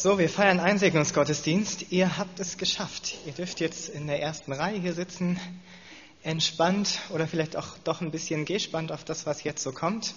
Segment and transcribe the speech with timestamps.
[0.00, 1.90] So, wir feiern Einsegnungsgottesdienst.
[1.90, 3.16] Ihr habt es geschafft.
[3.26, 5.40] Ihr dürft jetzt in der ersten Reihe hier sitzen,
[6.22, 10.14] entspannt oder vielleicht auch doch ein bisschen gespannt auf das, was jetzt so kommt.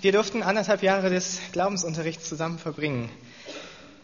[0.00, 3.08] Wir durften anderthalb Jahre des Glaubensunterrichts zusammen verbringen.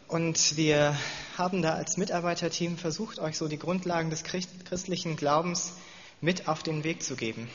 [0.07, 0.97] Und wir
[1.37, 5.73] haben da als Mitarbeiterteam versucht, euch so die Grundlagen des christlichen Glaubens
[6.21, 7.51] mit auf den Weg zu geben.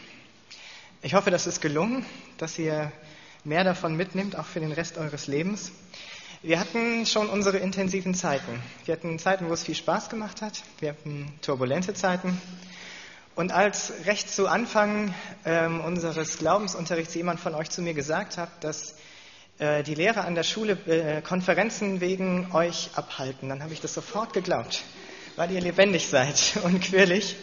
[1.03, 2.05] Ich hoffe, das ist gelungen,
[2.37, 2.91] dass ihr
[3.45, 5.71] mehr davon mitnimmt, auch für den Rest eures Lebens.
[6.41, 8.61] Wir hatten schon unsere intensiven Zeiten.
[8.85, 10.63] Wir hatten Zeiten, wo es viel Spaß gemacht hat.
[10.79, 12.41] Wir hatten turbulente Zeiten.
[13.35, 18.63] Und als recht zu Anfang ähm, unseres Glaubensunterrichts jemand von euch zu mir gesagt hat,
[18.63, 18.95] dass
[19.57, 23.93] äh, die Lehrer an der Schule äh, Konferenzen wegen euch abhalten, dann habe ich das
[23.93, 24.83] sofort geglaubt,
[25.35, 27.35] weil ihr lebendig seid und quirlig.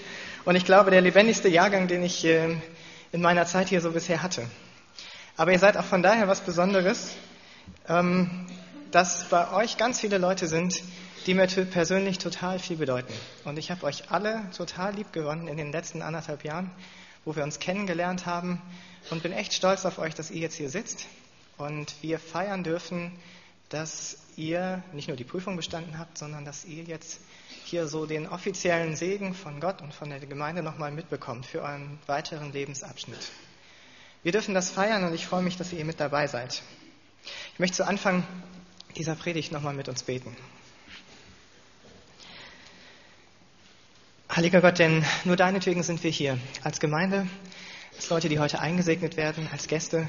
[0.47, 2.57] Und ich glaube, der lebendigste Jahrgang, den ich äh,
[3.13, 4.47] in meiner Zeit hier so bisher hatte.
[5.37, 7.11] Aber ihr seid auch von daher was Besonderes,
[7.91, 8.47] ähm,
[8.97, 10.83] dass bei euch ganz viele Leute sind,
[11.27, 13.13] die mir persönlich total viel bedeuten.
[13.45, 16.71] Und ich habe euch alle total lieb gewonnen in den letzten anderthalb Jahren,
[17.27, 18.63] wo wir uns kennengelernt haben
[19.11, 21.09] und bin echt stolz auf euch, dass ihr jetzt hier sitzt
[21.59, 23.13] und wir feiern dürfen,
[23.69, 27.21] dass ihr nicht nur die Prüfung bestanden habt, sondern dass ihr jetzt
[27.67, 31.99] hier so den offiziellen Segen von Gott und von der Gemeinde nochmal mitbekommt für euren
[32.07, 33.31] weiteren Lebensabschnitt.
[34.23, 36.63] Wir dürfen das feiern und ich freue mich, dass ihr mit dabei seid.
[37.53, 38.25] Ich möchte zu Anfang
[38.97, 40.37] dieser Predigt nochmal mit uns beten.
[44.35, 47.27] Heiliger Gott, denn nur deinetwegen sind wir hier, als Gemeinde,
[47.95, 50.09] als Leute, die heute eingesegnet werden, als Gäste.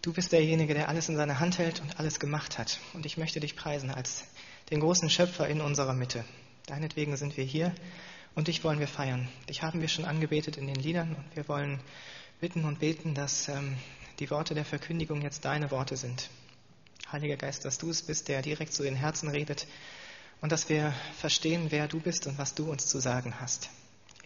[0.00, 2.78] Du bist derjenige, der alles in seiner Hand hält und alles gemacht hat.
[2.94, 4.24] Und ich möchte dich preisen als
[4.70, 6.24] den großen Schöpfer in unserer Mitte.
[6.66, 7.74] Deinetwegen sind wir hier
[8.34, 9.28] und dich wollen wir feiern.
[9.48, 11.80] Dich haben wir schon angebetet in den Liedern und wir wollen
[12.40, 13.76] bitten und beten, dass ähm,
[14.18, 16.30] die Worte der Verkündigung jetzt deine Worte sind.
[17.10, 19.66] Heiliger Geist, dass du es bist, der direkt zu den Herzen redet
[20.40, 23.70] und dass wir verstehen, wer du bist und was du uns zu sagen hast.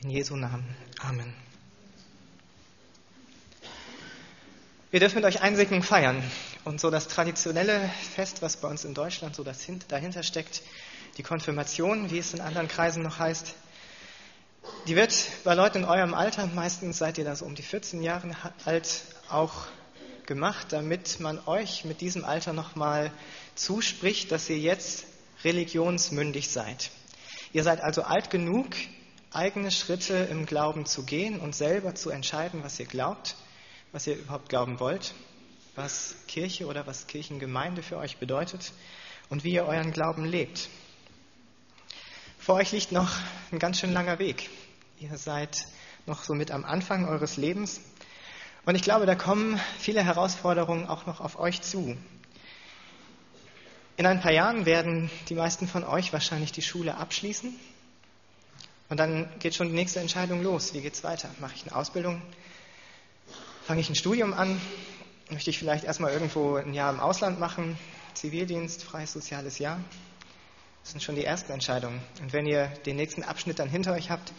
[0.02, 0.76] In Jesu Namen.
[1.00, 1.32] Amen.
[4.90, 6.22] Wir dürfen mit euch Einsegnung feiern.
[6.64, 10.62] Und so das traditionelle Fest, was bei uns in Deutschland so dahinter steckt,
[11.16, 13.54] die Konfirmation, wie es in anderen Kreisen noch heißt,
[14.86, 15.14] die wird
[15.44, 18.30] bei Leuten in eurem Alter, meistens seid ihr da so um die 14 Jahre
[18.64, 19.66] alt, auch
[20.26, 23.12] gemacht, damit man euch mit diesem Alter nochmal
[23.54, 25.06] zuspricht, dass ihr jetzt
[25.44, 26.90] religionsmündig seid.
[27.52, 28.66] Ihr seid also alt genug,
[29.30, 33.36] eigene Schritte im Glauben zu gehen und selber zu entscheiden, was ihr glaubt,
[33.92, 35.14] was ihr überhaupt glauben wollt,
[35.74, 38.72] was Kirche oder was Kirchengemeinde für euch bedeutet
[39.28, 40.68] und wie ihr euren Glauben lebt.
[42.38, 43.10] Vor euch liegt noch
[43.50, 44.48] ein ganz schön langer Weg.
[45.00, 45.66] Ihr seid
[46.06, 47.80] noch so mit am Anfang eures Lebens.
[48.66, 51.96] Und ich glaube, da kommen viele Herausforderungen auch noch auf euch zu.
[53.96, 57.54] In ein paar Jahren werden die meisten von euch wahrscheinlich die Schule abschließen.
[58.88, 60.74] Und dann geht schon die nächste Entscheidung los.
[60.74, 61.30] Wie geht's weiter?
[61.38, 62.20] Mache ich eine Ausbildung?
[63.64, 64.60] Fange ich ein Studium an?
[65.30, 67.78] Möchte ich vielleicht erstmal irgendwo ein Jahr im Ausland machen?
[68.14, 69.78] Zivildienst, freies soziales Jahr?
[70.82, 72.00] Das sind schon die ersten Entscheidungen.
[72.20, 74.32] Und wenn ihr den nächsten Abschnitt dann hinter euch habt,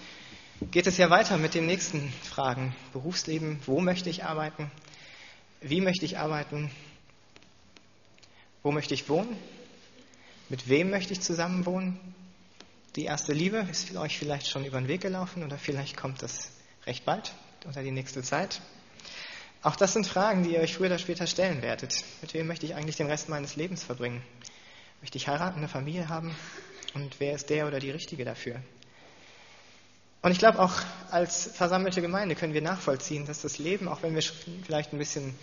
[0.71, 2.75] geht es ja weiter mit den nächsten Fragen.
[2.93, 4.71] Berufsleben, wo möchte ich arbeiten?
[5.61, 6.71] Wie möchte ich arbeiten?
[8.63, 9.37] Wo möchte ich wohnen?
[10.49, 11.99] Mit wem möchte ich zusammen wohnen?
[12.95, 16.49] Die erste Liebe ist euch vielleicht schon über den Weg gelaufen oder vielleicht kommt das
[16.85, 17.33] recht bald
[17.67, 18.61] oder die nächste Zeit.
[19.61, 22.03] Auch das sind Fragen, die ihr euch früher oder später stellen werdet.
[22.21, 24.23] Mit wem möchte ich eigentlich den Rest meines Lebens verbringen?
[25.01, 26.35] Möchte ich heiraten, eine Familie haben?
[26.93, 28.61] Und wer ist der oder die Richtige dafür?
[30.21, 30.73] Und ich glaube, auch
[31.11, 35.35] als versammelte Gemeinde können wir nachvollziehen, dass das Leben, auch wenn wir vielleicht ein bisschen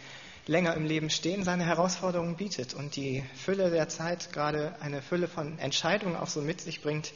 [0.46, 5.28] länger im Leben stehen, seine Herausforderungen bietet und die Fülle der Zeit gerade eine Fülle
[5.28, 7.12] von Entscheidungen auch so mit sich bringt,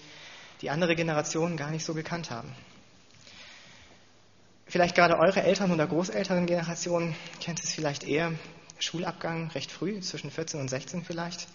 [0.62, 2.54] die andere Generationen gar nicht so gekannt haben.
[4.66, 8.32] Vielleicht gerade eure Eltern- oder Großelterngeneration kennt es vielleicht eher.
[8.78, 11.48] Schulabgang recht früh, zwischen 14 und 16 vielleicht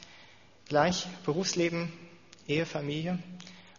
[0.68, 1.92] gleich Berufsleben,
[2.48, 3.20] Ehe, Familie.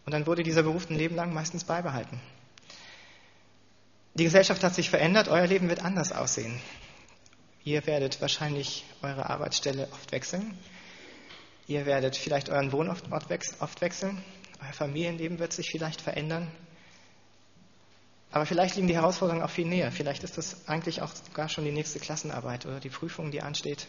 [0.05, 2.19] Und dann wurde dieser Beruf ein Leben lang meistens beibehalten.
[4.13, 6.61] Die Gesellschaft hat sich verändert, euer Leben wird anders aussehen.
[7.63, 10.57] Ihr werdet wahrscheinlich eure Arbeitsstelle oft wechseln.
[11.67, 14.23] Ihr werdet vielleicht euren Wohnort oft wechseln.
[14.61, 16.49] Euer Familienleben wird sich vielleicht verändern.
[18.31, 19.91] Aber vielleicht liegen die Herausforderungen auch viel näher.
[19.91, 23.87] Vielleicht ist das eigentlich auch sogar schon die nächste Klassenarbeit oder die Prüfung, die ansteht.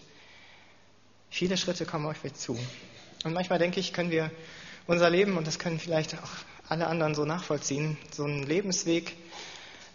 [1.30, 2.58] Viele Schritte kommen euch zu.
[3.24, 4.30] Und manchmal denke ich, können wir
[4.86, 6.30] unser Leben, und das können vielleicht auch
[6.68, 9.14] alle anderen so nachvollziehen, so einen Lebensweg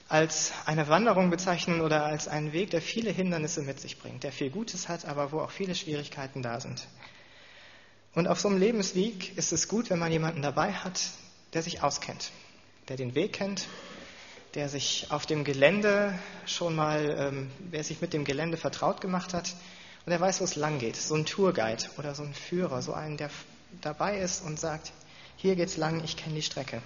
[0.07, 4.31] als eine Wanderung bezeichnen oder als einen Weg, der viele Hindernisse mit sich bringt, der
[4.31, 6.85] viel Gutes hat, aber wo auch viele Schwierigkeiten da sind.
[8.13, 10.99] Und auf so einem Lebensweg ist es gut, wenn man jemanden dabei hat,
[11.53, 12.31] der sich auskennt,
[12.89, 13.67] der den Weg kennt,
[14.53, 19.33] der sich auf dem Gelände schon mal, ähm, wer sich mit dem Gelände vertraut gemacht
[19.33, 19.55] hat
[20.05, 20.97] und der weiß, wo es lang geht.
[20.97, 23.29] So ein Tourguide oder so ein Führer, so einen, der
[23.81, 24.91] dabei ist und sagt,
[25.37, 26.81] hier geht's lang, ich kenne die Strecke.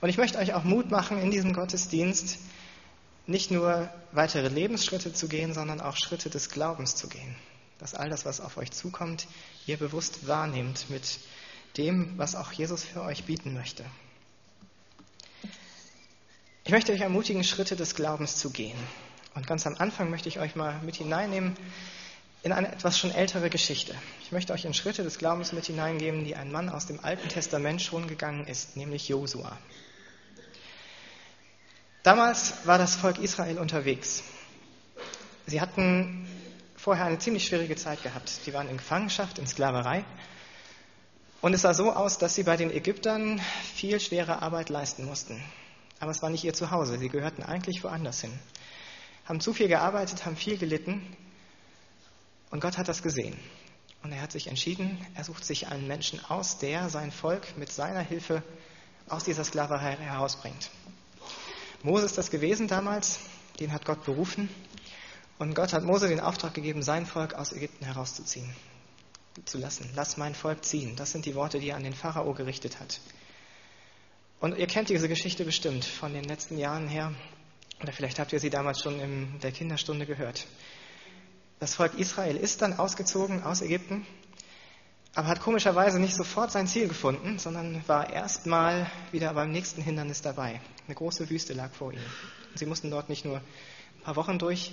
[0.00, 2.38] Und ich möchte euch auch Mut machen, in diesem Gottesdienst
[3.26, 7.34] nicht nur weitere Lebensschritte zu gehen, sondern auch Schritte des Glaubens zu gehen.
[7.78, 9.26] Dass all das, was auf euch zukommt,
[9.66, 11.18] ihr bewusst wahrnehmt mit
[11.76, 13.84] dem, was auch Jesus für euch bieten möchte.
[16.64, 18.78] Ich möchte euch ermutigen, Schritte des Glaubens zu gehen.
[19.34, 21.56] Und ganz am Anfang möchte ich euch mal mit hineinnehmen
[22.44, 23.94] in eine etwas schon ältere Geschichte.
[24.22, 27.30] Ich möchte euch in Schritte des Glaubens mit hineingeben, die ein Mann aus dem Alten
[27.30, 29.56] Testament schon gegangen ist, nämlich Josua.
[32.02, 34.22] Damals war das Volk Israel unterwegs.
[35.46, 36.28] Sie hatten
[36.76, 38.28] vorher eine ziemlich schwierige Zeit gehabt.
[38.28, 40.04] Sie waren in Gefangenschaft, in Sklaverei.
[41.40, 43.40] Und es sah so aus, dass sie bei den Ägyptern
[43.74, 45.42] viel schwere Arbeit leisten mussten.
[45.98, 46.98] Aber es war nicht ihr Zuhause.
[46.98, 48.38] Sie gehörten eigentlich woanders hin.
[49.24, 51.16] Haben zu viel gearbeitet, haben viel gelitten.
[52.54, 53.36] Und Gott hat das gesehen.
[54.04, 57.72] Und er hat sich entschieden, er sucht sich einen Menschen aus, der sein Volk mit
[57.72, 58.44] seiner Hilfe
[59.08, 60.70] aus dieser Sklaverei herausbringt.
[61.82, 63.18] Mose ist das gewesen damals,
[63.58, 64.48] den hat Gott berufen.
[65.40, 68.54] Und Gott hat Mose den Auftrag gegeben, sein Volk aus Ägypten herauszuziehen,
[69.46, 69.90] zu lassen.
[69.96, 70.94] Lass mein Volk ziehen.
[70.94, 73.00] Das sind die Worte, die er an den Pharao gerichtet hat.
[74.38, 77.12] Und ihr kennt diese Geschichte bestimmt von den letzten Jahren her.
[77.82, 80.46] Oder vielleicht habt ihr sie damals schon in der Kinderstunde gehört.
[81.60, 84.06] Das Volk Israel ist dann ausgezogen aus Ägypten
[85.14, 90.22] aber hat komischerweise nicht sofort sein Ziel gefunden, sondern war erstmal wieder beim nächsten Hindernis
[90.22, 90.60] dabei.
[90.86, 92.04] Eine große Wüste lag vor ihnen.
[92.56, 94.72] Sie mussten dort nicht nur ein paar Wochen durch,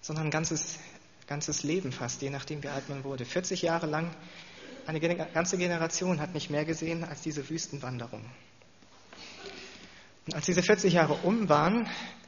[0.00, 0.78] sondern ein ganzes,
[1.26, 3.26] ganzes Leben fast, je nachdem wie alt man wurde.
[3.26, 4.10] 40 Jahre lang,
[4.86, 8.24] eine ganze Generation hat nicht mehr gesehen als diese Wüstenwanderung.
[10.26, 11.86] Und als diese 40 Jahre um waren,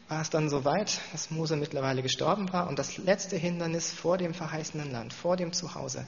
[0.08, 4.16] war es dann so weit, dass Mose mittlerweile gestorben war und das letzte Hindernis vor
[4.16, 6.06] dem verheißenen Land, vor dem Zuhause,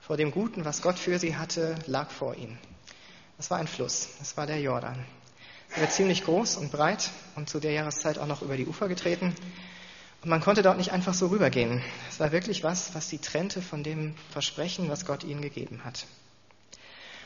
[0.00, 2.58] vor dem Guten, was Gott für sie hatte, lag vor ihnen.
[3.36, 5.04] Das war ein Fluss, das war der Jordan.
[5.74, 8.86] Er war ziemlich groß und breit und zu der Jahreszeit auch noch über die Ufer
[8.86, 9.34] getreten.
[10.22, 11.82] Und man konnte dort nicht einfach so rübergehen.
[12.08, 16.06] Es war wirklich was, was sie trennte von dem Versprechen, was Gott ihnen gegeben hat.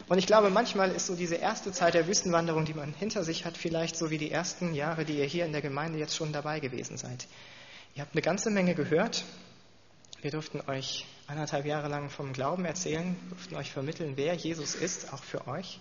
[0.08, 3.44] Und ich glaube, manchmal ist so diese erste Zeit der Wüstenwanderung, die man hinter sich
[3.44, 6.32] hat, vielleicht so wie die ersten Jahre, die ihr hier in der Gemeinde jetzt schon
[6.32, 7.26] dabei gewesen seid.
[7.94, 9.24] Ihr habt eine ganze Menge gehört,
[10.22, 15.12] wir durften euch anderthalb Jahre lang vom Glauben erzählen, durften euch vermitteln, wer Jesus ist,
[15.12, 15.78] auch für euch.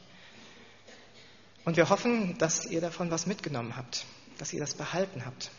[1.64, 4.06] Und wir hoffen, dass ihr davon was mitgenommen habt,
[4.38, 5.52] dass ihr das behalten habt.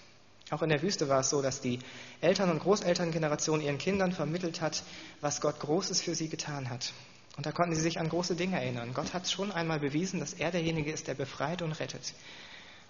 [0.50, 1.78] Auch in der Wüste war es so, dass die
[2.20, 4.82] Eltern- und Großelterngeneration ihren Kindern vermittelt hat,
[5.20, 6.92] was Gott Großes für sie getan hat.
[7.38, 8.92] Und da konnten sie sich an große Dinge erinnern.
[8.92, 12.12] Gott hat schon einmal bewiesen, dass er derjenige ist, der befreit und rettet.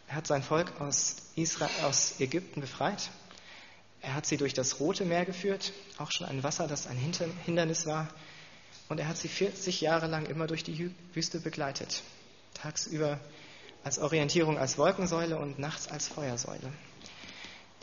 [0.08, 3.10] Er hat sein Volk aus, Israel, aus Ägypten befreit
[4.00, 7.86] er hat sie durch das Rote Meer geführt, auch schon ein Wasser, das ein Hindernis
[7.86, 8.08] war.
[8.88, 12.02] Und er hat sie 40 Jahre lang immer durch die Wüste begleitet.
[12.54, 13.18] Tagsüber
[13.84, 16.72] als Orientierung als Wolkensäule und nachts als Feuersäule.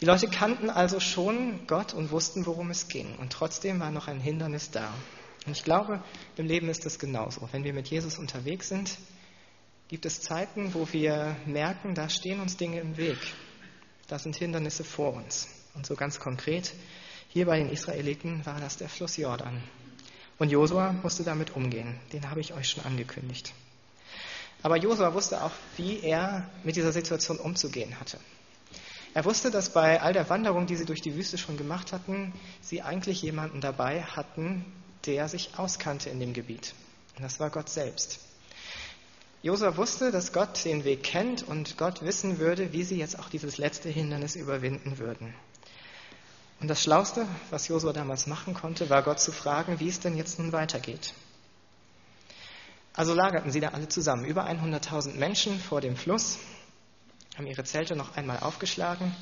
[0.02, 3.16] Die Leute kannten also schon Gott und wussten, worum es ging.
[3.18, 4.94] Und trotzdem war noch ein Hindernis da.
[5.46, 6.04] Und ich glaube,
[6.38, 7.48] im Leben ist es genauso.
[7.52, 8.98] Wenn wir mit Jesus unterwegs sind,
[9.88, 13.20] gibt es Zeiten, wo wir merken, da stehen uns Dinge im Weg.
[14.08, 15.48] Da sind Hindernisse vor uns.
[15.76, 16.74] Und so ganz konkret,
[17.30, 19.62] hier bei den Israeliten war das der Fluss Jordan.
[20.38, 22.00] Und Josua musste damit umgehen.
[22.12, 23.54] Den habe ich euch schon angekündigt.
[24.64, 28.20] Aber Josua wusste auch, wie er mit dieser Situation umzugehen hatte.
[29.14, 32.34] Er wusste, dass bei all der Wanderung, die sie durch die Wüste schon gemacht hatten,
[32.62, 34.66] sie eigentlich jemanden dabei hatten,
[35.06, 36.74] der sich auskannte in dem Gebiet.
[37.16, 38.20] Und das war Gott selbst.
[39.42, 43.30] Josua wusste, dass Gott den Weg kennt und Gott wissen würde, wie sie jetzt auch
[43.30, 45.36] dieses letzte Hindernis überwinden würden.
[46.60, 50.18] Und das Schlauste, was Josua damals machen konnte, war Gott zu fragen, wie es denn
[50.18, 51.14] jetzt nun weitergeht.
[52.94, 56.40] Also lagerten sie da alle zusammen, über 100.000 Menschen vor dem Fluss,
[57.38, 59.14] haben ihre Zelte noch einmal aufgeschlagen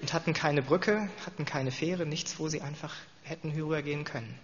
[0.00, 4.38] und hatten keine Brücke, hatten keine Fähre, nichts, wo sie einfach hätten rübergehen können.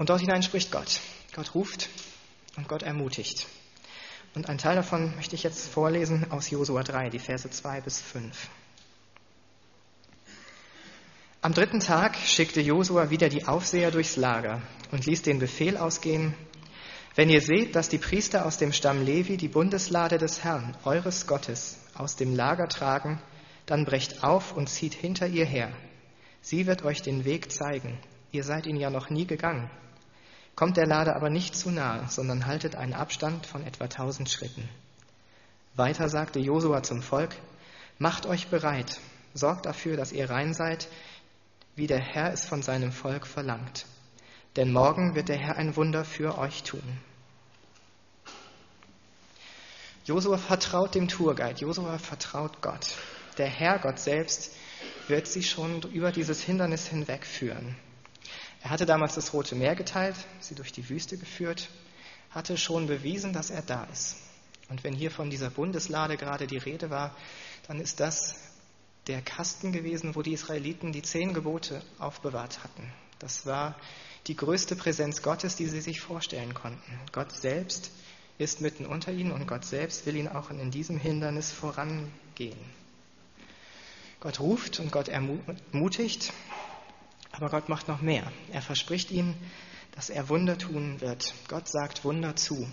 [0.00, 0.98] Und dort hinein spricht Gott.
[1.34, 1.90] Gott ruft
[2.56, 3.46] und Gott ermutigt.
[4.34, 8.00] Und einen Teil davon möchte ich jetzt vorlesen aus Josua 3, die Verse 2 bis
[8.00, 8.48] 5.
[11.42, 16.34] Am dritten Tag schickte Josua wieder die Aufseher durchs Lager und ließ den Befehl ausgehen,
[17.14, 21.26] wenn ihr seht, dass die Priester aus dem Stamm Levi die Bundeslade des Herrn, eures
[21.26, 23.20] Gottes, aus dem Lager tragen,
[23.66, 25.70] dann brecht auf und zieht hinter ihr her.
[26.40, 27.98] Sie wird euch den Weg zeigen.
[28.32, 29.70] Ihr seid ihn ja noch nie gegangen.
[30.60, 34.68] Kommt der Lade aber nicht zu nahe, sondern haltet einen Abstand von etwa tausend Schritten.
[35.74, 37.34] Weiter sagte Josua zum Volk,
[37.96, 39.00] macht euch bereit,
[39.32, 40.88] sorgt dafür, dass ihr rein seid,
[41.76, 43.86] wie der Herr es von seinem Volk verlangt.
[44.56, 47.00] Denn morgen wird der Herr ein Wunder für euch tun.
[50.04, 52.86] Josua vertraut dem Tourguide, Josua vertraut Gott.
[53.38, 54.54] Der Herr, Gott selbst,
[55.08, 57.76] wird sie schon über dieses Hindernis hinwegführen.
[58.62, 61.68] Er hatte damals das Rote Meer geteilt, sie durch die Wüste geführt,
[62.30, 64.16] hatte schon bewiesen, dass er da ist.
[64.68, 67.14] Und wenn hier von dieser Bundeslade gerade die Rede war,
[67.66, 68.34] dann ist das
[69.06, 72.92] der Kasten gewesen, wo die Israeliten die zehn Gebote aufbewahrt hatten.
[73.18, 73.76] Das war
[74.26, 77.00] die größte Präsenz Gottes, die sie sich vorstellen konnten.
[77.12, 77.90] Gott selbst
[78.38, 82.58] ist mitten unter ihnen und Gott selbst will ihnen auch in diesem Hindernis vorangehen.
[84.20, 86.32] Gott ruft und Gott ermutigt,
[87.32, 88.30] aber Gott macht noch mehr.
[88.52, 89.34] Er verspricht ihnen,
[89.92, 91.32] dass er Wunder tun wird.
[91.48, 92.66] Gott sagt Wunder zu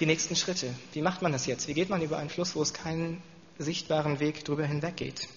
[0.00, 0.74] die nächsten Schritte.
[0.92, 1.68] Wie macht man das jetzt?
[1.68, 3.22] Wie geht man über einen Fluss, wo es keinen
[3.58, 5.28] sichtbaren Weg drüber hinweg geht?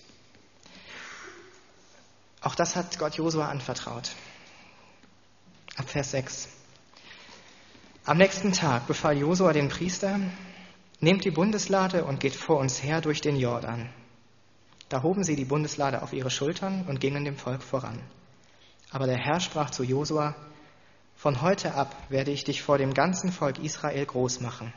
[2.42, 4.12] Auch das hat Gott Josua anvertraut.
[5.76, 6.50] Ab Vers 6.
[8.06, 10.20] Am nächsten Tag befahl Josua den Priester,
[11.00, 13.90] nehmt die Bundeslade und geht vor uns her durch den Jordan.
[14.89, 18.00] Da hoben sie die Bundeslade auf ihre Schultern und gingen dem Volk voran.
[18.91, 20.36] Aber der Herr sprach zu Josua,
[21.15, 24.74] von heute ab werde ich dich vor dem ganzen Volk Israel groß machen.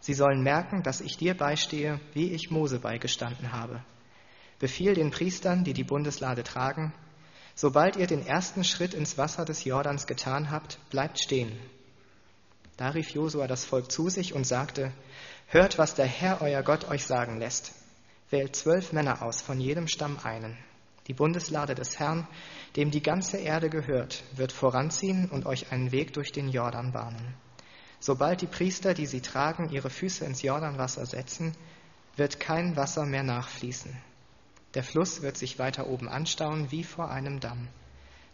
[0.00, 3.82] Sie sollen merken, dass ich dir beistehe, wie ich Mose beigestanden habe.
[4.58, 6.92] Befiehl den Priestern, die die Bundeslade tragen,
[7.54, 11.58] sobald ihr den ersten Schritt ins Wasser des Jordans getan habt, bleibt stehen.
[12.76, 14.92] Da rief Josua das Volk zu sich und sagte,
[15.48, 17.72] Hört, was der Herr euer Gott euch sagen lässt.
[18.30, 20.56] Wählt zwölf Männer aus, von jedem Stamm einen.
[21.06, 22.26] Die Bundeslade des Herrn
[22.76, 27.34] dem die ganze Erde gehört, wird voranziehen und euch einen Weg durch den Jordan bahnen.
[28.00, 31.56] Sobald die Priester, die sie tragen, ihre Füße ins Jordanwasser setzen,
[32.16, 33.96] wird kein Wasser mehr nachfließen.
[34.74, 37.68] Der Fluss wird sich weiter oben anstauen wie vor einem Damm.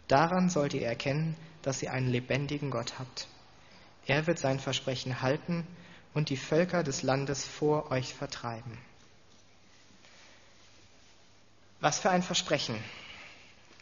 [0.07, 3.27] Daran sollt ihr erkennen, dass ihr einen lebendigen Gott habt.
[4.05, 5.65] Er wird sein Versprechen halten
[6.13, 8.77] und die Völker des Landes vor euch vertreiben.
[11.85, 12.83] Was für ein Versprechen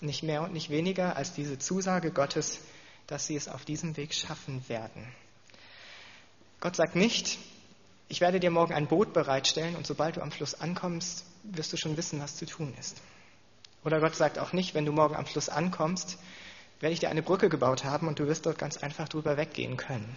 [0.01, 2.59] nicht mehr und nicht weniger als diese Zusage Gottes,
[3.07, 5.07] dass sie es auf diesem Weg schaffen werden.
[6.59, 7.39] Gott sagt nicht,
[8.09, 11.77] ich werde dir morgen ein Boot bereitstellen und sobald du am Fluss ankommst, wirst du
[11.77, 13.01] schon wissen, was zu tun ist.
[13.85, 16.17] Oder Gott sagt auch nicht, wenn du morgen am Fluss ankommst,
[16.81, 19.77] werde ich dir eine Brücke gebaut haben und du wirst dort ganz einfach drüber weggehen
[19.77, 20.13] können.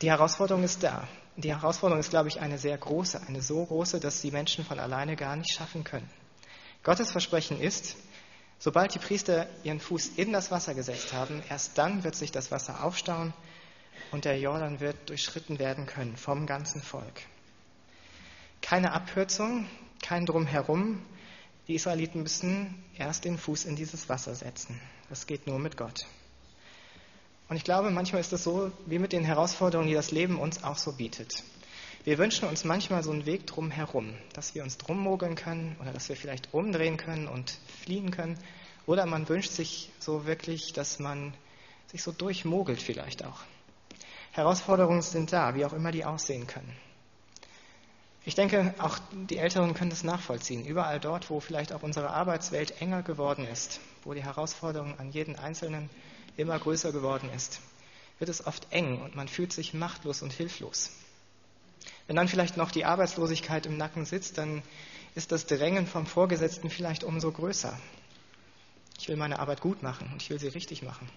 [0.00, 1.06] Die Herausforderung ist da.
[1.36, 4.78] Die Herausforderung ist, glaube ich, eine sehr große, eine so große, dass die Menschen von
[4.78, 6.08] alleine gar nicht schaffen können.
[6.82, 7.96] Gottes Versprechen ist,
[8.58, 12.50] sobald die Priester ihren Fuß in das Wasser gesetzt haben, erst dann wird sich das
[12.50, 13.32] Wasser aufstauen
[14.10, 17.22] und der Jordan wird durchschritten werden können vom ganzen Volk.
[18.60, 19.66] Keine Abkürzung,
[20.02, 21.02] kein Drumherum.
[21.66, 24.80] Die Israeliten müssen erst den Fuß in dieses Wasser setzen.
[25.08, 26.04] Das geht nur mit Gott.
[27.52, 30.64] Und ich glaube, manchmal ist es so wie mit den Herausforderungen, die das Leben uns
[30.64, 31.42] auch so bietet.
[32.02, 36.08] Wir wünschen uns manchmal so einen Weg drumherum, dass wir uns drummogeln können oder dass
[36.08, 38.38] wir vielleicht umdrehen können und fliehen können.
[38.86, 41.34] Oder man wünscht sich so wirklich, dass man
[41.88, 43.42] sich so durchmogelt vielleicht auch.
[44.30, 46.74] Herausforderungen sind da, wie auch immer die aussehen können.
[48.24, 50.64] Ich denke, auch die Älteren können das nachvollziehen.
[50.64, 55.36] Überall dort, wo vielleicht auch unsere Arbeitswelt enger geworden ist, wo die Herausforderung an jeden
[55.36, 55.90] Einzelnen
[56.36, 57.60] immer größer geworden ist,
[58.18, 60.90] wird es oft eng und man fühlt sich machtlos und hilflos.
[62.06, 64.62] Wenn dann vielleicht noch die Arbeitslosigkeit im Nacken sitzt, dann
[65.14, 67.78] ist das Drängen vom Vorgesetzten vielleicht umso größer.
[68.98, 71.08] Ich will meine Arbeit gut machen und ich will sie richtig machen.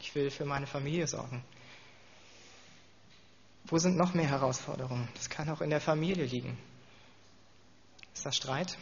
[0.00, 1.44] Ich will für meine Familie sorgen.
[3.64, 5.08] Wo sind noch mehr Herausforderungen?
[5.14, 6.56] Das kann auch in der Familie liegen.
[8.14, 8.78] Ist da Streit?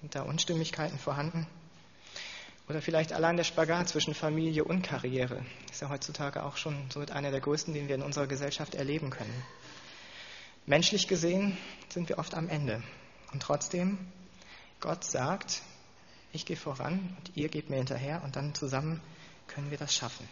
[0.00, 1.46] Sind da Unstimmigkeiten vorhanden?
[2.68, 7.10] Oder vielleicht allein der Spagat zwischen Familie und Karriere ist ja heutzutage auch schon somit
[7.10, 9.44] einer der größten, den wir in unserer Gesellschaft erleben können.
[10.64, 11.58] Menschlich gesehen
[11.90, 12.82] sind wir oft am Ende.
[13.32, 13.98] Und trotzdem,
[14.80, 15.60] Gott sagt,
[16.32, 19.02] ich gehe voran und ihr geht mir hinterher und dann zusammen
[19.46, 20.26] können wir das schaffen.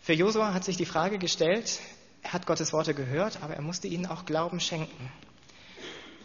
[0.00, 1.80] Für Josua hat sich die Frage gestellt,
[2.22, 5.12] er hat Gottes Worte gehört, aber er musste ihnen auch Glauben schenken.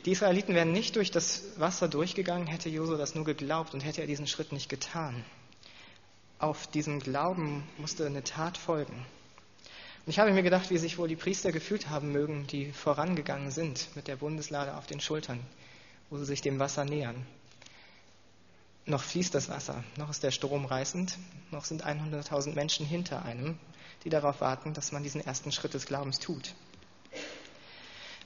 [0.06, 4.02] Die Israeliten wären nicht durch das Wasser durchgegangen, hätte Josua das nur geglaubt und hätte
[4.02, 5.24] er diesen Schritt nicht getan.
[6.40, 9.06] Auf diesem Glauben musste eine Tat folgen.
[10.06, 13.52] Und ich habe mir gedacht, wie sich wohl die Priester gefühlt haben mögen, die vorangegangen
[13.52, 15.40] sind mit der Bundeslade auf den Schultern,
[16.10, 17.26] wo sie sich dem Wasser nähern.
[18.86, 21.18] Noch fließt das Wasser, noch ist der Strom reißend,
[21.52, 23.58] noch sind 100.000 Menschen hinter einem,
[24.04, 26.54] die darauf warten, dass man diesen ersten Schritt des Glaubens tut.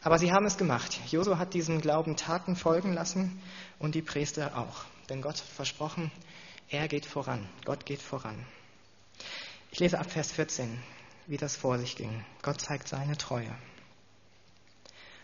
[0.08, 1.02] Aber sie haben es gemacht.
[1.12, 3.42] Josua hat diesem Glauben Taten folgen lassen
[3.78, 4.86] und die Priester auch.
[5.10, 6.14] Denn Gott hat versprochen,
[6.70, 7.46] er geht voran.
[7.66, 8.46] Gott geht voran.
[9.70, 10.82] Ich lese ab Vers 14,
[11.26, 12.24] wie das vor sich ging.
[12.42, 13.54] Gott zeigt seine Treue.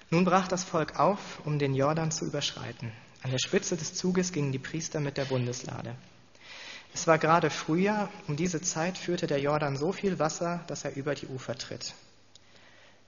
[0.10, 2.92] Nun brach das Volk auf, um den Jordan zu überschreiten.
[3.22, 5.96] An der Spitze des Zuges gingen die Priester mit der Bundeslade.
[6.94, 10.98] Es war gerade Frühjahr, um diese Zeit führte der Jordan so viel Wasser, dass er
[10.98, 11.94] über die Ufer tritt.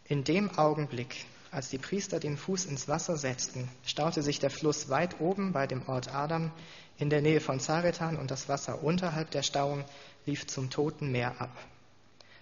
[0.06, 4.90] In dem Augenblick, als die Priester den Fuß ins Wasser setzten, staute sich der Fluss
[4.90, 6.52] weit oben bei dem Ort Adam
[6.98, 9.86] in der Nähe von Zaretan und das Wasser unterhalb der Stauung
[10.26, 11.56] lief zum Toten Meer ab.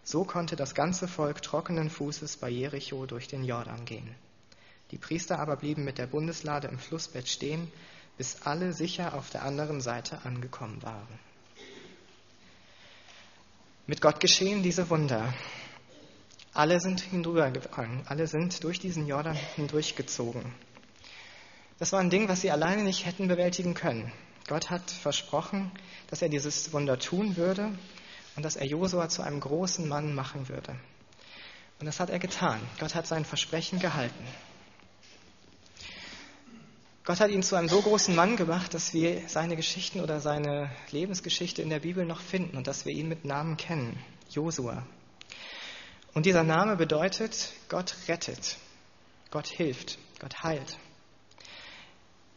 [0.04, 4.16] So konnte das ganze Volk trockenen Fußes bei Jericho durch den Jordan gehen.
[4.90, 7.72] Die Priester aber blieben mit der Bundeslade im Flussbett stehen,
[8.18, 11.20] bis alle sicher auf der anderen Seite angekommen waren.
[13.86, 15.34] Mit Gott geschehen diese Wunder.
[16.54, 20.54] Alle sind hindurchgegangen, alle sind durch diesen Jordan hindurchgezogen.
[21.80, 24.12] Das war ein Ding, was sie alleine nicht hätten bewältigen können.
[24.48, 25.72] Gott hat versprochen,
[26.10, 27.72] dass er dieses Wunder tun würde
[28.36, 30.76] und dass er Josua zu einem großen Mann machen würde.
[31.80, 32.60] Und das hat er getan.
[32.80, 34.24] Gott hat sein Versprechen gehalten.
[37.04, 40.70] Gott hat ihn zu einem so großen Mann gemacht, dass wir seine Geschichten oder seine
[40.92, 44.00] Lebensgeschichte in der Bibel noch finden und dass wir ihn mit Namen kennen.
[44.30, 44.86] Josua.
[46.14, 48.58] Und dieser Name bedeutet, Gott rettet,
[49.32, 50.78] Gott hilft, Gott heilt.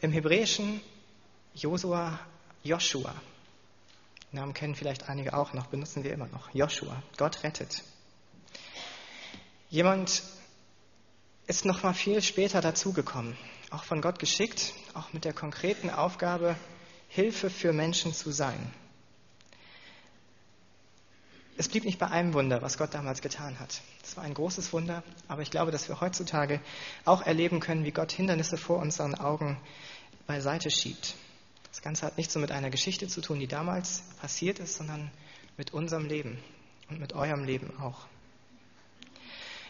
[0.00, 0.80] Im Hebräischen
[1.54, 2.18] Josua,
[2.62, 3.14] Joshua.
[4.32, 6.52] Namen kennen vielleicht einige auch noch, benutzen wir immer noch.
[6.54, 7.82] Joshua, Gott rettet.
[9.68, 10.22] Jemand
[11.46, 13.36] ist noch mal viel später dazugekommen
[13.70, 16.56] auch von Gott geschickt, auch mit der konkreten Aufgabe,
[17.08, 18.72] Hilfe für Menschen zu sein.
[21.58, 23.80] Es blieb nicht bei einem Wunder, was Gott damals getan hat.
[24.02, 26.60] Es war ein großes Wunder, aber ich glaube, dass wir heutzutage
[27.06, 29.58] auch erleben können, wie Gott Hindernisse vor unseren Augen
[30.26, 31.14] beiseite schiebt.
[31.70, 35.10] Das Ganze hat nicht so mit einer Geschichte zu tun, die damals passiert ist, sondern
[35.56, 36.38] mit unserem Leben
[36.90, 38.06] und mit eurem Leben auch.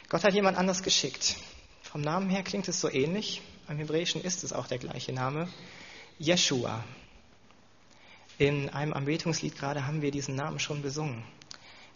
[0.09, 1.37] Gott hat jemand anders geschickt.
[1.83, 5.49] Vom Namen her klingt es so ähnlich, im Hebräischen ist es auch der gleiche Name,
[6.19, 6.85] Jeshua.
[8.39, 11.25] In einem Anbetungslied gerade haben wir diesen Namen schon besungen.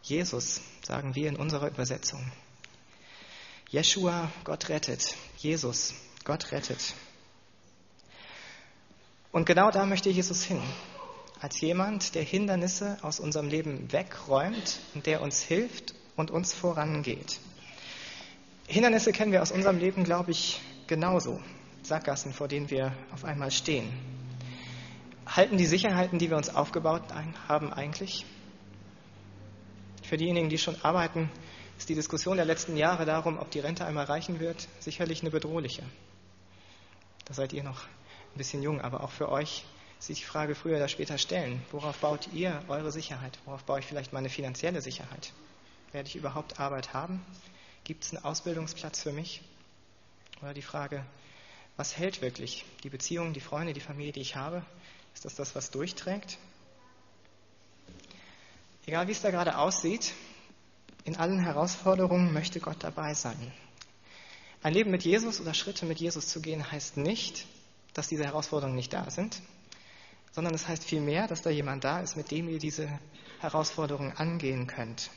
[0.02, 2.20] Jesus, sagen wir in unserer Übersetzung.
[3.68, 5.14] Jeshua, Gott rettet.
[5.36, 6.94] Jesus, Gott rettet.
[9.32, 10.60] Und genau da möchte Jesus hin.
[11.40, 17.38] Als jemand, der Hindernisse aus unserem Leben wegräumt und der uns hilft und uns vorangeht.
[18.66, 21.40] Hindernisse kennen wir aus unserem Leben, glaube ich, genauso.
[21.82, 23.90] Sackgassen, vor denen wir auf einmal stehen.
[25.26, 27.04] Halten die Sicherheiten, die wir uns aufgebaut
[27.48, 28.26] haben, eigentlich?
[30.10, 31.30] Für diejenigen, die schon arbeiten,
[31.78, 35.30] ist die Diskussion der letzten Jahre darum, ob die Rente einmal reichen wird, sicherlich eine
[35.30, 35.84] bedrohliche.
[37.26, 39.64] Da seid ihr noch ein bisschen jung, aber auch für euch
[40.00, 43.38] sich die Frage früher oder später stellen, worauf baut ihr eure Sicherheit?
[43.44, 45.32] Worauf baue ich vielleicht meine finanzielle Sicherheit?
[45.92, 47.24] Werde ich überhaupt Arbeit haben?
[47.84, 49.42] Gibt es einen Ausbildungsplatz für mich?
[50.42, 51.06] Oder die Frage,
[51.76, 52.64] was hält wirklich?
[52.82, 54.64] Die Beziehungen, die Freunde, die Familie, die ich habe?
[55.14, 56.36] Ist das das, was durchträgt?
[58.86, 60.12] Egal wie es da gerade aussieht,
[61.04, 63.52] in allen Herausforderungen möchte Gott dabei sein.
[64.62, 67.46] Ein Leben mit Jesus oder Schritte mit Jesus zu gehen, heißt nicht,
[67.94, 69.40] dass diese Herausforderungen nicht da sind,
[70.32, 72.88] sondern es heißt vielmehr, dass da jemand da ist, mit dem ihr diese
[73.40, 75.10] Herausforderungen angehen könnt.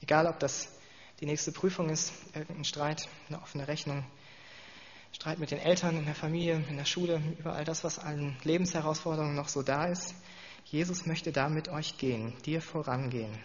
[0.00, 0.68] Egal, ob das
[1.20, 4.04] die nächste Prüfung ist, irgendein Streit, eine offene Rechnung,
[5.12, 8.36] Streit mit den Eltern, in der Familie, in der Schule, über all das, was an
[8.44, 10.14] Lebensherausforderungen noch so da ist.
[10.64, 13.38] Jesus möchte da mit euch gehen, dir vorangehen.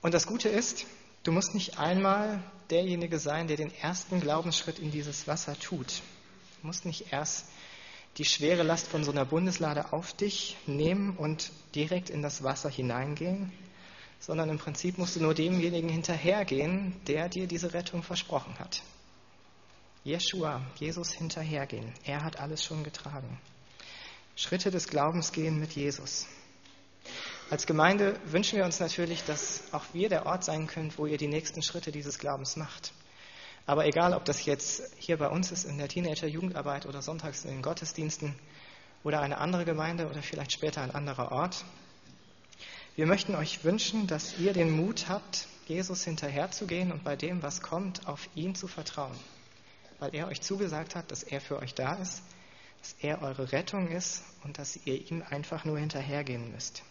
[0.00, 0.86] Und das Gute ist,
[1.22, 6.02] du musst nicht einmal derjenige sein, der den ersten Glaubensschritt in dieses Wasser tut.
[6.60, 7.46] Du musst nicht erst
[8.18, 12.68] die schwere Last von so einer Bundeslade auf dich nehmen und direkt in das Wasser
[12.68, 13.52] hineingehen,
[14.20, 18.82] sondern im Prinzip musst du nur demjenigen hinterhergehen, der dir diese Rettung versprochen hat.
[20.04, 21.92] Jeshua, Jesus hinterhergehen.
[22.04, 23.38] Er hat alles schon getragen.
[24.36, 26.26] Schritte des Glaubens gehen mit Jesus.
[27.50, 31.18] Als Gemeinde wünschen wir uns natürlich, dass auch wir der Ort sein können, wo ihr
[31.18, 32.92] die nächsten Schritte dieses Glaubens macht.
[33.66, 37.50] Aber egal, ob das jetzt hier bei uns ist in der Teenager-Jugendarbeit oder sonntags in
[37.50, 38.34] den Gottesdiensten
[39.04, 41.64] oder eine andere Gemeinde oder vielleicht später ein anderer Ort,
[42.96, 47.62] wir möchten euch wünschen, dass ihr den Mut habt, Jesus hinterherzugehen und bei dem, was
[47.62, 49.16] kommt, auf ihn zu vertrauen
[50.02, 52.22] weil er euch zugesagt hat, dass er für euch da ist,
[52.82, 56.82] dass er eure Rettung ist und dass ihr ihm einfach nur hinterhergehen müsst.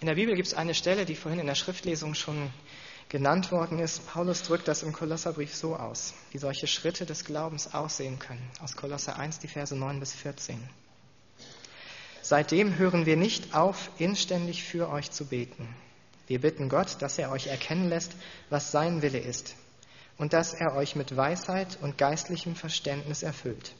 [0.00, 2.50] In der Bibel gibt es eine Stelle, die vorhin in der Schriftlesung schon
[3.08, 4.06] genannt worden ist.
[4.06, 8.46] Paulus drückt das im Kolosserbrief so aus, wie solche Schritte des Glaubens aussehen können.
[8.60, 10.60] Aus Kolosser 1, die Verse 9 bis 14.
[12.20, 15.66] Seitdem hören wir nicht auf, inständig für euch zu beten.
[16.26, 18.12] Wir bitten Gott, dass er euch erkennen lässt,
[18.50, 19.56] was sein Wille ist
[20.18, 23.74] und dass er euch mit Weisheit und geistlichem Verständnis erfüllt.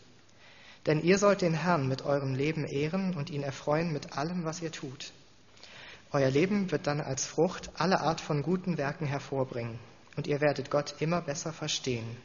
[0.87, 4.61] Denn ihr sollt den Herrn mit eurem Leben ehren und ihn erfreuen mit allem, was
[4.61, 5.13] ihr tut.
[6.13, 9.79] Euer Leben wird dann als Frucht alle Art von guten Werken hervorbringen
[10.17, 12.17] und ihr werdet Gott immer besser verstehen.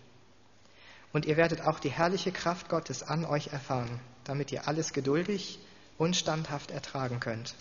[1.11, 5.59] Und ihr werdet auch die herrliche Kraft Gottes an euch erfahren, damit ihr alles geduldig
[5.97, 7.55] und standhaft ertragen könnt.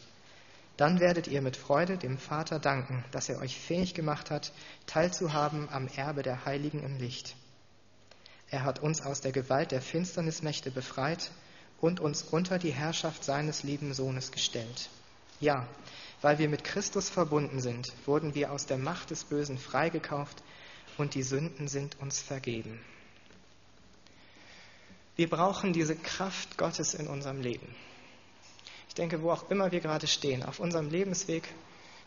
[0.76, 4.52] Dann werdet ihr mit Freude dem Vater danken, dass er euch fähig gemacht hat,
[4.86, 7.34] teilzuhaben am Erbe der Heiligen im Licht.
[8.50, 11.30] Er hat uns aus der Gewalt der Finsternismächte befreit
[11.80, 14.88] und uns unter die Herrschaft seines lieben Sohnes gestellt.
[15.40, 15.66] Ja,
[16.22, 20.42] weil wir mit Christus verbunden sind, wurden wir aus der Macht des Bösen freigekauft
[20.96, 22.80] und die Sünden sind uns vergeben.
[25.14, 27.74] Wir brauchen diese Kraft Gottes in unserem Leben.
[28.88, 31.48] Ich denke, wo auch immer wir gerade stehen, auf unserem Lebensweg,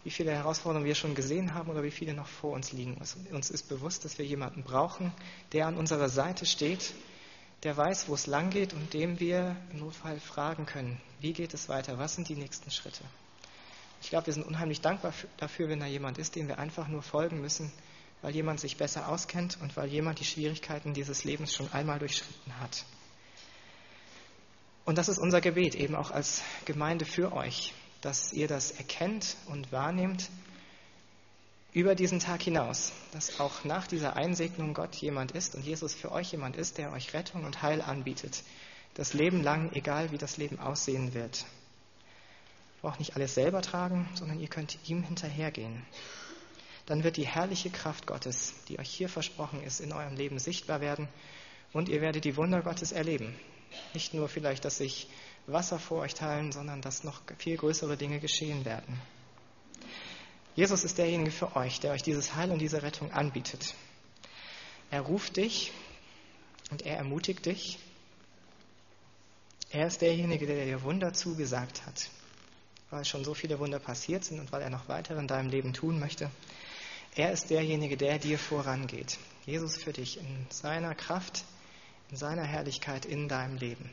[0.03, 2.97] wie viele Herausforderungen wir schon gesehen haben oder wie viele noch vor uns liegen.
[3.31, 5.11] Uns ist bewusst, dass wir jemanden brauchen,
[5.53, 6.93] der an unserer Seite steht,
[7.63, 11.53] der weiß, wo es lang geht und dem wir im Notfall fragen können, wie geht
[11.53, 13.03] es weiter, was sind die nächsten Schritte.
[14.01, 17.03] Ich glaube, wir sind unheimlich dankbar dafür, wenn da jemand ist, dem wir einfach nur
[17.03, 17.71] folgen müssen,
[18.23, 22.59] weil jemand sich besser auskennt und weil jemand die Schwierigkeiten dieses Lebens schon einmal durchschritten
[22.59, 22.83] hat.
[24.85, 29.35] Und das ist unser Gebet eben auch als Gemeinde für euch, dass ihr das erkennt
[29.47, 30.29] und wahrnehmt
[31.73, 36.11] über diesen Tag hinaus, dass auch nach dieser Einsegnung Gott jemand ist und Jesus für
[36.11, 38.43] euch jemand ist, der euch Rettung und Heil anbietet.
[38.95, 41.45] Das Leben lang, egal wie das Leben aussehen wird
[42.81, 45.85] braucht nicht alles selber tragen, sondern ihr könnt ihm hinterhergehen.
[46.87, 50.81] Dann wird die herrliche Kraft Gottes, die euch hier versprochen ist, in eurem Leben sichtbar
[50.81, 51.07] werden
[51.73, 53.35] und ihr werdet die Wunder Gottes erleben.
[53.93, 55.07] Nicht nur vielleicht, dass sich
[55.47, 58.99] Wasser vor euch teilen, sondern dass noch viel größere Dinge geschehen werden.
[60.55, 63.73] Jesus ist derjenige für euch, der euch dieses Heil und diese Rettung anbietet.
[64.89, 65.71] Er ruft dich
[66.69, 67.79] und er ermutigt dich.
[69.69, 72.09] Er ist derjenige, der dir Wunder zugesagt hat
[72.91, 75.73] weil schon so viele Wunder passiert sind und weil er noch weitere in deinem Leben
[75.73, 76.29] tun möchte.
[77.15, 79.17] Er ist derjenige, der dir vorangeht.
[79.45, 81.45] Jesus für dich in seiner Kraft,
[82.09, 83.89] in seiner Herrlichkeit in deinem Leben.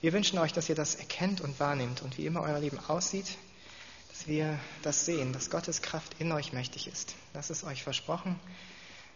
[0.00, 3.36] Wir wünschen euch, dass ihr das erkennt und wahrnehmt und wie immer euer Leben aussieht,
[4.10, 7.14] dass wir das sehen, dass Gottes Kraft in euch mächtig ist.
[7.32, 8.38] Das ist euch versprochen,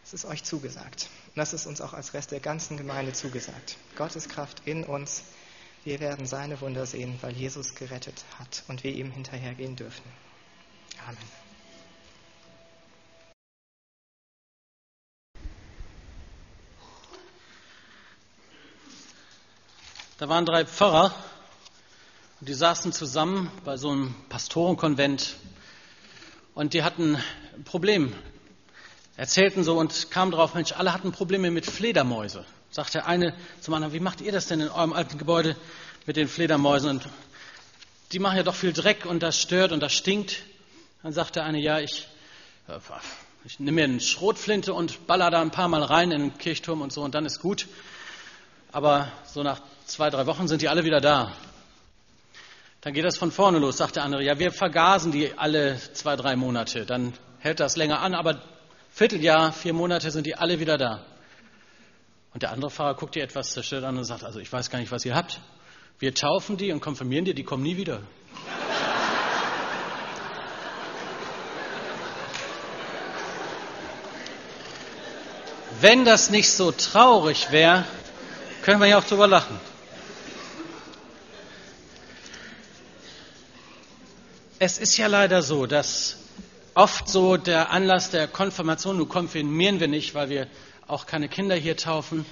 [0.02, 1.08] das ist euch zugesagt.
[1.28, 3.76] Und das ist uns auch als Rest der ganzen Gemeinde zugesagt.
[3.96, 5.22] Gottes Kraft in uns
[5.84, 10.04] wir werden seine Wunder sehen, weil Jesus gerettet hat und wir ihm hinterhergehen dürfen.
[11.06, 11.41] Amen.
[20.22, 21.12] Da waren drei Pfarrer
[22.38, 25.34] und die saßen zusammen bei so einem Pastorenkonvent
[26.54, 27.16] und die hatten
[27.56, 28.14] ein Problem.
[29.16, 32.44] Erzählten so und kamen drauf, Mensch, alle hatten Probleme mit Fledermäuse.
[32.70, 35.56] Sagt der eine zum anderen, wie macht ihr das denn in eurem alten Gebäude
[36.06, 36.90] mit den Fledermäusen?
[36.90, 37.08] Und
[38.12, 40.44] die machen ja doch viel Dreck und das stört und das stinkt.
[41.02, 42.06] Dann sagt der eine, ja, ich,
[42.68, 42.78] äh,
[43.44, 46.80] ich nehme mir eine Schrotflinte und baller da ein paar Mal rein in den Kirchturm
[46.80, 47.66] und so und dann ist gut.
[48.70, 51.32] Aber so nach zwei, drei Wochen sind die alle wieder da.
[52.80, 54.24] Dann geht das von vorne los, sagt der andere.
[54.24, 56.84] Ja, wir vergasen die alle zwei, drei Monate.
[56.84, 58.42] Dann hält das länger an, aber
[58.90, 61.04] Vierteljahr, vier Monate sind die alle wieder da.
[62.34, 64.78] Und der andere Pfarrer guckt dir etwas zerstört an und sagt, also ich weiß gar
[64.78, 65.40] nicht, was ihr habt.
[65.98, 68.00] Wir taufen die und konfirmieren die, die kommen nie wieder.
[75.80, 77.84] Wenn das nicht so traurig wäre,
[78.62, 79.58] können wir ja auch drüber lachen.
[84.64, 86.18] Es ist ja leider so, dass
[86.74, 90.46] oft so der Anlass der Konfirmation, nun konfirmieren wir nicht, weil wir
[90.86, 92.24] auch keine Kinder hier taufen,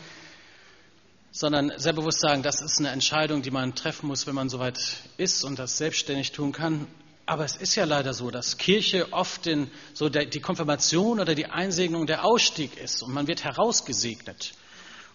[1.33, 4.79] sondern sehr bewusst sagen, das ist eine Entscheidung, die man treffen muss, wenn man soweit
[5.17, 6.87] ist und das selbstständig tun kann.
[7.27, 11.35] Aber es ist ja leider so, dass Kirche oft in, so der, die Konfirmation oder
[11.35, 14.53] die Einsegnung der Ausstieg ist und man wird herausgesegnet.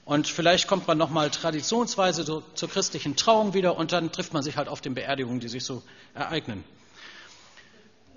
[0.03, 4.43] Und vielleicht kommt man nochmal traditionsweise so zur christlichen Trauung wieder und dann trifft man
[4.43, 5.81] sich halt auf den Beerdigungen, die sich so
[6.13, 6.65] ereignen.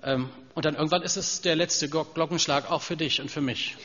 [0.03, 3.77] Ähm, und dann irgendwann ist es der letzte Glockenschlag auch für dich und für mich.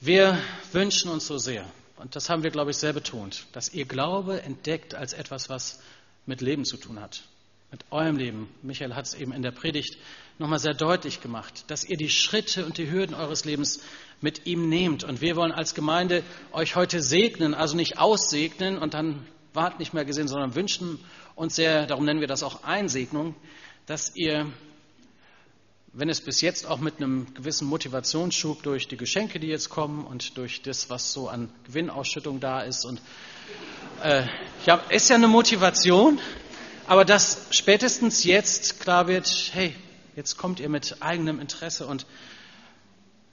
[0.00, 0.38] Wir
[0.72, 1.64] wünschen uns so sehr,
[1.96, 5.80] und das haben wir, glaube ich, sehr betont, dass ihr Glaube entdeckt als etwas, was
[6.26, 7.22] mit Leben zu tun hat.
[7.70, 8.48] Mit eurem Leben.
[8.62, 9.98] Michael hat es eben in der Predigt
[10.38, 13.80] nochmal sehr deutlich gemacht, dass ihr die Schritte und die Hürden eures Lebens
[14.20, 15.04] mit ihm nehmt.
[15.04, 19.92] Und wir wollen als Gemeinde euch heute segnen, also nicht aussegnen und dann wart nicht
[19.92, 20.98] mehr gesehen, sondern wünschen
[21.34, 23.34] uns sehr, darum nennen wir das auch Einsegnung,
[23.86, 24.46] dass ihr
[25.98, 30.06] wenn es bis jetzt auch mit einem gewissen Motivationsschub durch die Geschenke, die jetzt kommen
[30.06, 32.84] und durch das, was so an Gewinnausschüttung da ist.
[32.84, 33.02] Und
[34.04, 34.22] äh,
[34.64, 36.20] ja, ist ja eine Motivation,
[36.86, 39.74] aber dass spätestens jetzt klar wird, hey,
[40.14, 42.06] jetzt kommt ihr mit eigenem Interesse und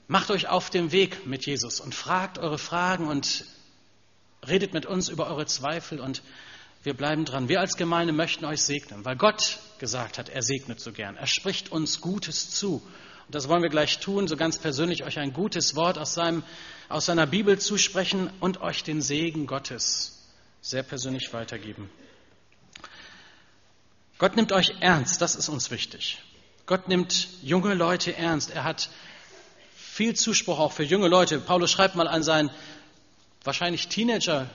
[0.08, 3.44] macht euch auf den Weg mit Jesus und fragt eure Fragen und
[4.44, 6.20] redet mit uns über eure Zweifel und
[6.86, 7.48] wir bleiben dran.
[7.48, 11.16] Wir als Gemeinde möchten euch segnen, weil Gott gesagt hat, er segnet so gern.
[11.16, 12.76] Er spricht uns Gutes zu.
[13.26, 16.44] Und das wollen wir gleich tun, so ganz persönlich euch ein gutes Wort aus, seinem,
[16.88, 20.28] aus seiner Bibel zusprechen und euch den Segen Gottes
[20.60, 21.90] sehr persönlich weitergeben.
[24.18, 26.22] Gott nimmt euch ernst, das ist uns wichtig.
[26.66, 28.50] Gott nimmt junge Leute ernst.
[28.50, 28.90] Er hat
[29.74, 31.40] viel Zuspruch auch für junge Leute.
[31.40, 32.50] Paulus schreibt mal an seinen
[33.42, 34.48] wahrscheinlich Teenager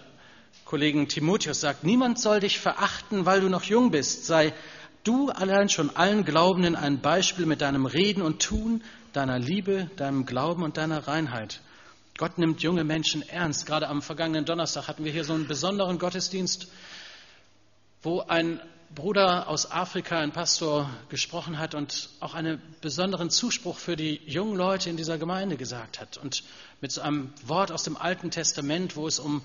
[0.66, 4.26] Kollegen Timotheus sagt, niemand soll dich verachten, weil du noch jung bist.
[4.26, 4.54] Sei
[5.04, 8.84] du allein schon allen Glaubenden ein Beispiel mit deinem Reden und Tun,
[9.14, 11.62] deiner Liebe, deinem Glauben und deiner Reinheit.
[12.18, 13.66] Gott nimmt junge Menschen ernst.
[13.66, 16.68] Gerade am vergangenen Donnerstag hatten wir hier so einen besonderen Gottesdienst,
[18.04, 18.60] wo ein
[18.94, 24.56] Bruder aus Afrika, ein Pastor, gesprochen hat und auch einen besonderen Zuspruch für die jungen
[24.56, 26.18] Leute in dieser Gemeinde gesagt hat.
[26.18, 26.44] Und
[26.82, 29.42] mit so einem Wort aus dem Alten Testament, wo es um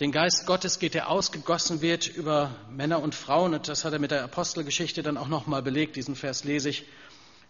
[0.00, 3.54] den Geist Gottes geht, der ausgegossen wird über Männer und Frauen.
[3.54, 5.96] Und das hat er mit der Apostelgeschichte dann auch nochmal belegt.
[5.96, 6.84] Diesen Vers lese ich.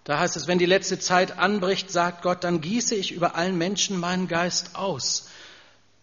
[0.04, 3.58] Da heißt es, wenn die letzte Zeit anbricht, sagt Gott, dann gieße ich über allen
[3.58, 5.28] Menschen meinen Geist aus.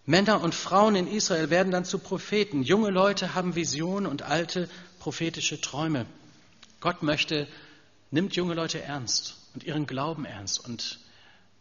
[0.06, 2.62] Männer und Frauen in Israel werden dann zu Propheten.
[2.62, 6.06] Junge Leute haben Visionen und alte prophetische Träume.
[6.80, 7.48] Gott möchte,
[8.12, 10.64] nimmt junge Leute ernst und ihren Glauben ernst.
[10.64, 11.00] Und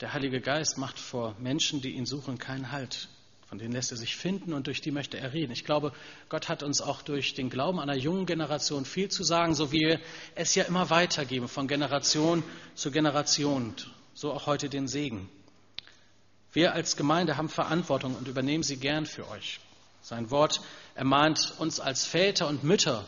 [0.00, 3.08] der Heilige Geist macht vor Menschen, die ihn suchen, keinen Halt.
[3.46, 5.52] Von denen lässt er sich finden und durch die möchte er reden.
[5.52, 5.92] Ich glaube,
[6.28, 9.80] Gott hat uns auch durch den Glauben einer jungen Generation viel zu sagen, so wie
[9.80, 10.00] wir
[10.34, 12.42] es ja immer weitergeben, von Generation
[12.74, 13.74] zu Generation.
[14.14, 15.28] So auch heute den Segen.
[16.52, 19.60] Wir als Gemeinde haben Verantwortung und übernehmen sie gern für euch.
[20.02, 20.60] Sein Wort
[20.94, 23.04] ermahnt uns als Väter und Mütter,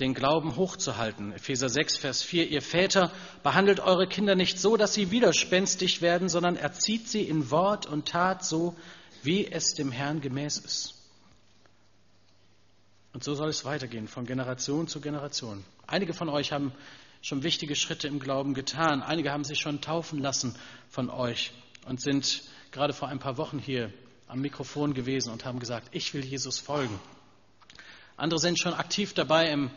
[0.00, 1.32] den Glauben hochzuhalten.
[1.32, 2.48] Epheser 6, Vers 4.
[2.48, 7.50] Ihr Väter, behandelt eure Kinder nicht so, dass sie widerspenstig werden, sondern erzieht sie in
[7.50, 8.76] Wort und Tat so,
[9.24, 10.94] wie es dem Herrn gemäß ist.
[13.12, 15.64] Und so soll es weitergehen, von Generation zu Generation.
[15.86, 16.72] Einige von euch haben
[17.22, 19.02] schon wichtige Schritte im Glauben getan.
[19.02, 20.54] Einige haben sich schon taufen lassen
[20.90, 21.52] von euch
[21.86, 23.92] und sind gerade vor ein paar Wochen hier
[24.26, 26.98] am Mikrofon gewesen und haben gesagt, ich will Jesus folgen.
[28.16, 29.70] Andere sind schon aktiv dabei im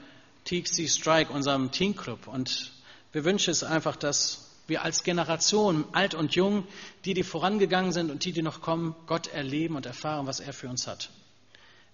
[0.45, 2.27] TXC Strike, unserem Teen-Club.
[2.27, 2.71] Und
[3.11, 6.67] wir wünschen es einfach, dass wir als Generation, alt und jung,
[7.05, 10.53] die, die vorangegangen sind und die, die noch kommen, Gott erleben und erfahren, was er
[10.53, 11.09] für uns hat.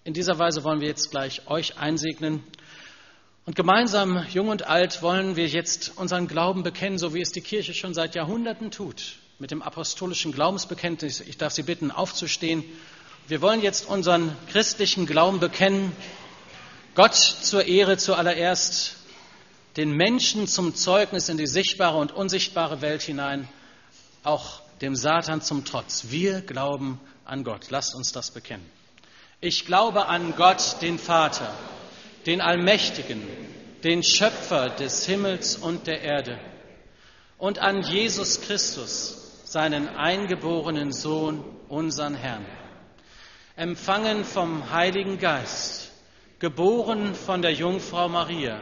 [0.04, 2.44] In dieser Weise wollen wir jetzt gleich euch einsegnen.
[3.46, 7.42] Und gemeinsam, jung und alt, wollen wir jetzt unseren Glauben bekennen, so wie es die
[7.42, 11.22] Kirche schon seit Jahrhunderten tut, mit dem apostolischen Glaubensbekenntnis.
[11.22, 12.64] Ich darf Sie bitten, aufzustehen.
[13.28, 15.94] Wir wollen jetzt unseren christlichen Glauben bekennen.
[16.96, 18.98] Gott zur Ehre zuallererst,
[19.78, 23.48] den Menschen zum Zeugnis in die sichtbare und unsichtbare Welt hinein,
[24.24, 26.06] auch dem Satan zum Trotz.
[26.10, 27.70] Wir glauben an Gott.
[27.70, 28.66] Lasst uns das bekennen.
[29.42, 31.54] Ich glaube an Gott, den Vater,
[32.26, 33.22] den Allmächtigen,
[33.84, 36.40] den Schöpfer des Himmels und der Erde
[37.38, 42.46] und an Jesus Christus, seinen eingeborenen Sohn, unseren Herrn,
[43.56, 45.92] empfangen vom Heiligen Geist,
[46.40, 48.62] geboren von der Jungfrau Maria,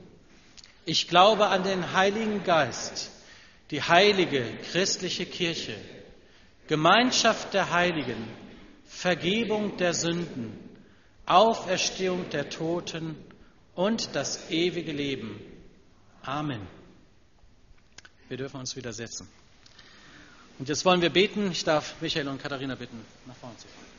[0.85, 3.11] Ich glaube an den Heiligen Geist,
[3.69, 5.75] die heilige christliche Kirche,
[6.67, 8.27] Gemeinschaft der Heiligen,
[8.85, 10.57] Vergebung der Sünden,
[11.25, 13.15] Auferstehung der Toten
[13.75, 15.39] und das ewige Leben.
[16.23, 16.61] Amen.
[18.27, 19.27] Wir dürfen uns wieder setzen.
[20.59, 21.51] Und jetzt wollen wir beten.
[21.51, 23.90] Ich darf Michael und Katharina bitten, nach vorne zu kommen.